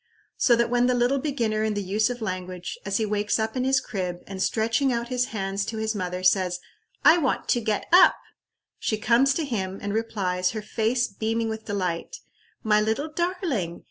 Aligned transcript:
So 0.35 0.55
that 0.55 0.71
when 0.71 0.87
the 0.87 0.95
little 0.95 1.19
beginner 1.19 1.63
in 1.63 1.75
the 1.75 1.83
use 1.83 2.09
of 2.09 2.23
language, 2.23 2.75
as 2.85 2.97
he 2.97 3.05
wakes 3.05 3.37
up 3.37 3.55
in 3.55 3.63
his 3.63 3.79
crib, 3.79 4.23
and 4.25 4.41
stretching 4.41 4.91
out 4.91 5.09
his 5.09 5.25
hands 5.25 5.63
to 5.65 5.77
his 5.77 5.93
mother 5.93 6.23
says, 6.23 6.59
"I 7.05 7.19
want 7.19 7.47
to 7.49 7.61
get 7.61 7.85
up" 7.93 8.15
she 8.79 8.97
comes 8.97 9.35
to 9.35 9.43
take 9.43 9.49
him, 9.49 9.77
and 9.79 9.93
replies, 9.93 10.53
her 10.53 10.63
face 10.63 11.07
beaming 11.07 11.49
with 11.49 11.65
delight, 11.65 12.17
"My 12.63 12.81
little 12.81 13.09
darling! 13.09 13.79